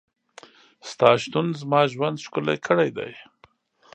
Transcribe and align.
ستا 0.89 1.09
شتون 1.21 1.47
زما 1.61 1.81
ژوند 1.93 2.23
ښکلی 2.25 2.57
کړی 2.67 2.89
دی. 2.97 3.11